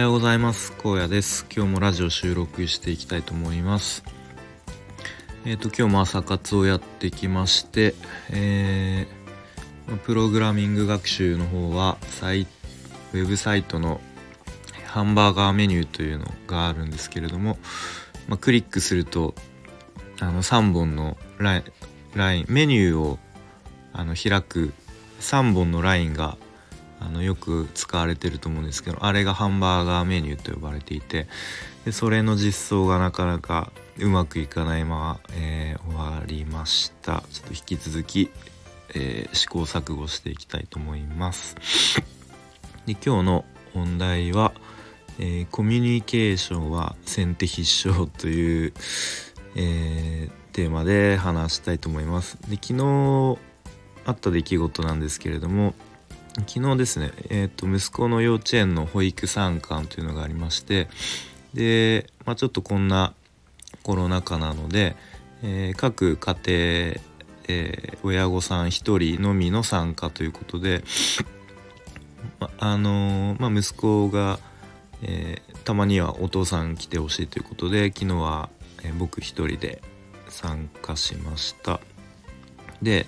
[0.00, 0.72] はようございます。
[0.82, 1.44] 荒野です。
[1.54, 4.02] 今日もラジオ収録していきたいと思います。
[5.44, 7.94] えっ、ー、と今日も朝活をやってきまして
[8.30, 12.46] えー、プログラミング学習の方はサイ
[13.12, 14.00] ウェブサイトの
[14.86, 17.58] ハンバーガーメニューというのがあるんですけれども、
[18.26, 19.34] まあ、クリックすると
[20.18, 21.64] あの3本のライ
[22.14, 23.18] ラインメニューを
[23.92, 24.72] あの開く
[25.20, 26.38] 3本のラインが
[27.00, 31.26] あのよく使われてると思うんですけどあれがハンバーガーメニューと呼ばれていて
[31.84, 37.22] でそれの実装がなかなかうまくいかないまま、えー、終わりました。
[37.30, 38.30] ちょっと引き続き、
[38.94, 41.56] えー、試行錯誤していきたいと思います。
[42.86, 43.44] で今日の
[43.74, 44.52] 本題は、
[45.18, 48.72] えー、コミュニケーションは先手必勝という、
[49.54, 52.38] えテーマで話したいと思います。
[52.48, 53.38] で昨日
[54.06, 55.74] あった出来事なんですけれども
[56.34, 60.88] 昨日ですね、えーと、息子の幼稚園の保育参観というのがありまして
[61.54, 63.14] で、まあ、ちょっとこんな
[63.82, 64.94] コロナ禍なので、
[65.42, 70.84] えー、各家庭、えー、親御さん1人のみの参加ということで、
[72.38, 74.38] まあのー、まあ、息子が、
[75.02, 78.50] えたまにはお父さん来てほしいということで昨日は、
[78.82, 79.82] え僕1人で
[80.28, 81.80] 参加しました。
[82.82, 83.06] で、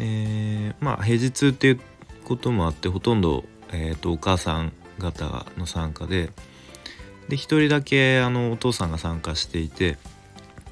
[0.00, 1.80] えまあ平日っていう
[2.24, 6.30] こともあってほとんど、えーと、お母さん方の参加で
[7.28, 9.96] で1人だけあのお父さんが参加していて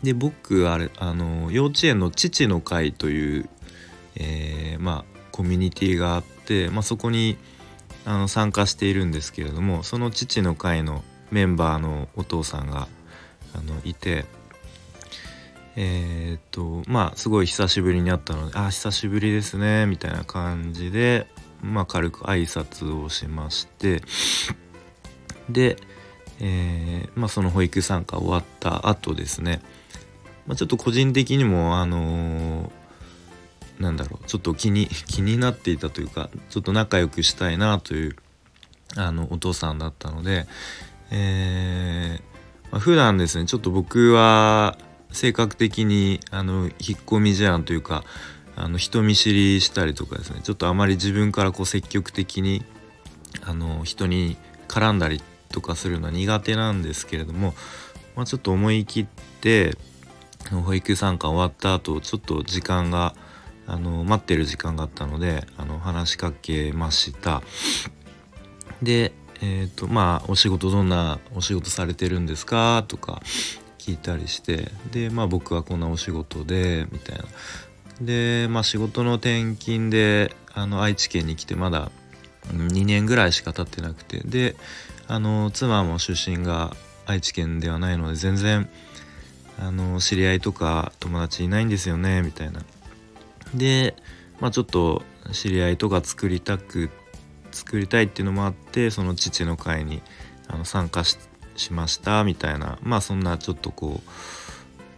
[0.03, 3.49] で僕あれあの幼稚園の父の会という、
[4.17, 7.39] えー、まあコミュニティがあって、まあ、そこに
[8.05, 12.89] あの参加しているんですけれどもその父の会のメンバーのお父さんが
[13.55, 14.27] あのいて
[15.75, 21.27] えー、っとまあすごい久しぶりに会ったので「あ久しぶりですね」みたいな感じで
[21.63, 24.03] まあ、軽く挨拶をしまして
[25.49, 25.77] で、
[26.41, 29.63] えー、まあ、その保育参加終わった後ですね、
[30.47, 38.17] まあ、ちょっと個人的にもあのー、なんだろうちょっと気に 気になっていたというかちょっと仲良くしたいなという
[38.97, 40.47] あのお父さんだったので、
[41.11, 44.77] えーまあ、普段ですねちょっと僕は
[45.13, 46.71] 性格的にあの引っ
[47.05, 48.03] 込み思案というか
[48.55, 52.65] あの人見知りしたりとかですねちょっとあまり自分からこう積極的に
[53.43, 54.37] あの人に
[54.69, 57.55] 絡んだりとかするのは苦手なんですけれども、
[58.15, 59.07] まあ、ちょっと思い切っ
[59.41, 59.77] て
[60.51, 63.15] 保育参観終わった後ちょっと時間が
[63.67, 67.43] あの待ってる時間があったのであの話しかけました。
[68.83, 72.85] でえ、ー、とまあお仕事どんなお仕事されてるんですか？
[72.87, 73.23] とか
[73.79, 77.25] 聞いたりしてでまあ僕はこんなお仕事でみたいな。
[78.05, 81.91] で、まあ、仕事の転勤であの愛知県に来てまだ
[82.49, 84.57] 2年ぐらいしか経ってなくてで
[85.09, 86.75] あの妻も出身が
[87.07, 88.69] 愛知県ではないので全然
[89.59, 92.63] あの知り合いとか友達いないんですよねみたいな。
[93.55, 93.95] で、
[94.41, 95.03] まあ、ちょっと
[95.33, 96.91] 知り合いとか作りたく
[97.53, 100.03] 作りたいっていうのもあってその父の会に
[100.49, 101.19] あの参加し
[101.73, 104.11] ましたみたいなまあそんなちょっとこう、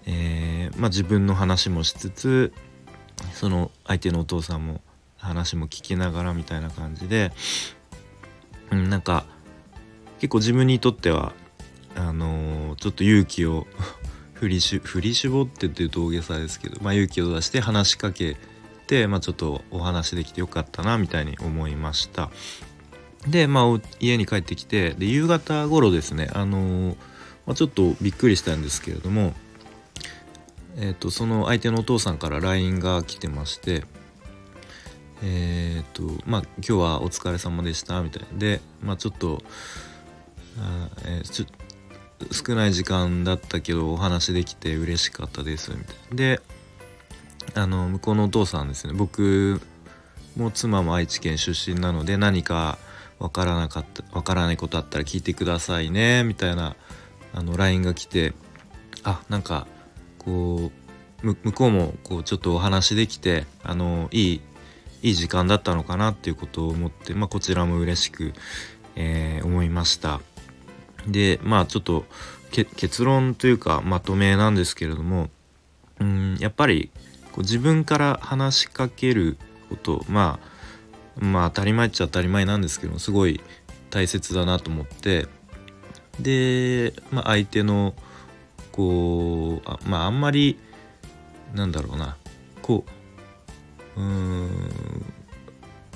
[0.07, 2.53] えーまあ、自分の話もしつつ
[3.33, 4.81] その相手のお父さんも
[5.17, 7.33] 話も聞きながらみたいな感じで、
[8.71, 9.25] うん、なんか
[10.21, 11.33] 結構自分にとっては
[11.97, 13.67] あのー、ちょっと勇気を
[14.35, 18.37] 振りし振り絞ってっていうと大げさですけど、まあ、勇気を出して話しかけ
[18.87, 22.31] て、まあ、ちょっとお話できてよかったなみたいに思いました。
[23.29, 26.97] でまあ家に帰ってきてで夕方頃ですねあのー、
[27.47, 29.33] まあ、ちょっとびっくりしたんですけれども
[30.77, 33.85] えーと、その相手のお父さんから LINE が来てまして
[35.23, 39.43] えっ、ー、とまあ今日はお疲れ様でしたみたいなでまあちょっと
[40.59, 41.47] あ、えー、ちょ
[42.33, 46.17] 少ない時間だったけどお話できて嬉しかったですみたいな。
[46.17, 46.41] で
[47.55, 48.93] あの向こうのお父さんですね。
[48.95, 49.61] 僕
[50.37, 52.79] も妻も愛知県出身なので何か
[53.19, 56.77] わからなかったわからないことあったら聞いてくださいねみたいな
[57.33, 58.33] あの LINE が来て
[59.05, 59.67] あなんか
[60.25, 60.71] こ
[61.23, 64.41] う向こうもこうちょっとお話できてあのいい
[65.03, 68.33] いい時間だったのかなっていうことを思って、まあ、こちらも嬉しく、
[68.97, 70.21] えー、思いました。
[71.07, 72.05] でまあちょっと
[72.51, 75.29] 結論というかまとめなんですけれども
[76.01, 76.91] うんやっぱり
[77.33, 79.37] こう自分から話しかける
[79.69, 80.39] ことま
[81.21, 83.41] あまあ当たり前っちゃ当たり前なんですけどすごい
[83.91, 85.27] 大切だなと思って
[86.21, 87.95] で、まあ、相手の
[88.75, 90.59] こうあまああんまり
[91.55, 92.17] なんだろうな。
[92.61, 92.85] こ
[93.97, 94.51] ううん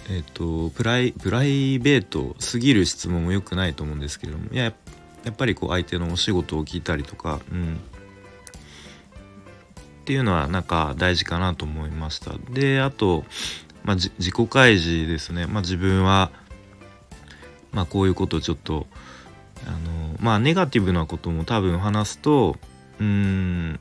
[0.08, 4.72] えっ、とプライプライベートすぎる質問も良くないと思うんですけれどもいや
[5.24, 7.78] やっぱりこう相手のお仕事を聞いたりとか、うん、っ
[10.04, 12.34] ていうのはなんか大事かなと思いました。
[12.50, 13.24] であと、
[13.82, 16.30] まあ、自己開示ですね、まあ、自分は、
[17.72, 18.86] まあ、こういうことをちょっと
[19.66, 22.56] あのまあネガティブなことも多分話すと
[23.00, 23.80] うん。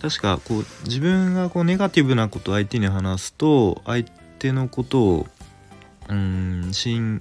[0.00, 4.04] 確かこう自分がこうネガティブなことを相手に話すと相
[4.38, 5.26] 手のことを
[6.08, 7.20] うん信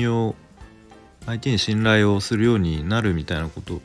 [0.00, 0.36] 用
[1.26, 3.80] 相手に信頼をするようになるみたいなこと、うん、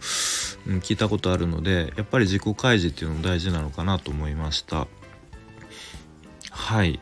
[0.80, 4.88] 聞いたことあるのでやっぱり自己開示っていうのも大事なのかなと思いました。
[6.52, 7.00] はい。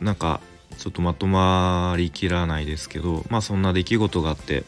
[0.00, 0.40] なんか
[0.78, 4.64] ちょっとまとまりきらないですけどまあそんな出来事があって、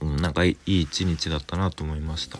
[0.00, 2.38] うん、なんかいい一日だったなと思いました。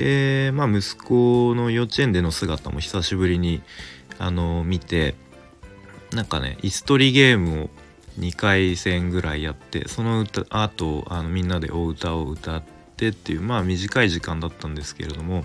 [0.00, 3.60] でまあ息子の幼稚園での姿も久しぶりに
[4.18, 5.14] あの見て
[6.12, 7.70] なんかね椅子取りゲームを
[8.18, 12.62] 2回戦ぐらいやってその歌あとあのみんなでお歌を歌っ
[12.96, 15.44] てっていうまあ短い時間だったんですけれども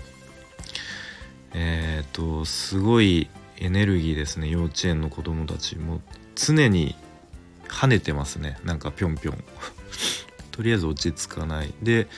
[1.52, 3.28] えっ、ー、とすごい
[3.58, 6.00] エネルギーですね幼稚園の子供たちも。
[6.34, 6.94] 常に
[7.68, 9.44] 跳ねてますねなんかぴょんぴょん。
[10.52, 11.74] とりあえず落ち着かない。
[11.82, 12.08] で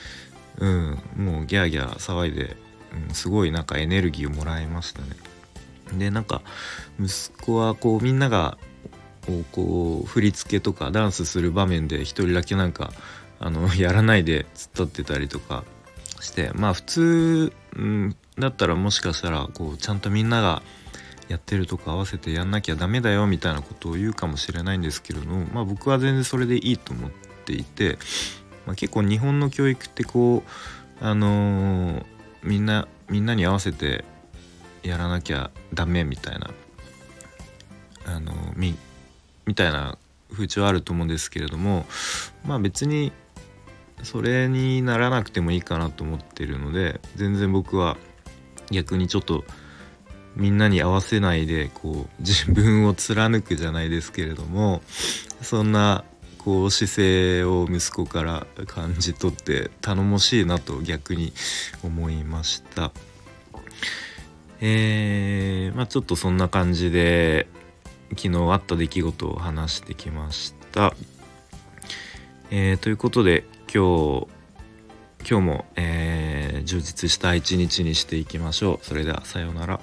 [0.58, 0.98] うん。
[1.16, 2.56] もうギャーギャー騒いで、
[3.08, 5.08] うん、すごいなんかエネルギーをもらいましたね。
[5.96, 6.42] でなんか
[7.00, 8.58] 息子はこうみんなが
[9.52, 12.92] こう振り付けとかダンスする場面で一人だけなんか
[13.40, 15.64] あの やらないで突っ立ってたりとか
[16.20, 20.62] してまあ普通、うん、だったらもしかしたらこうちゃんとみんなが
[21.28, 27.10] やってるとこ合わせてやんなきゃダメだよみたいなことを言うかもしれないんですけれどもまあ僕は全然それでいいと思っ
[27.44, 27.98] ていて、
[28.68, 30.42] まあ、結構日本の教育ってこ
[31.00, 32.04] うあのー、
[32.42, 34.04] みんなみんなに合わせて
[34.82, 36.50] やらなきゃダメみたいな
[38.04, 38.76] あのみ
[39.46, 39.96] みたいな
[40.30, 41.86] 風潮あると思うんですけれども
[42.44, 43.10] まあ別に
[44.02, 47.96] それにならなくてもいいかなと思ってるので全然僕は
[48.70, 49.44] 逆にちょっと
[50.36, 54.82] みんなに合わせないでこう自分を貫くじゃないですけれども
[55.40, 56.04] そんな
[56.48, 61.34] こう姿勢を息子から感じ取って頼もしいなと逆に
[61.84, 62.90] 思いました。
[64.62, 67.48] えー、まあちょっとそんな感じで
[68.16, 70.94] 昨日あった出来事を話してきました。
[72.50, 74.26] えー、ということで今日
[75.30, 78.86] 今日も、えー、充実した一日にしていきましょう。
[78.86, 79.80] それではさようなら。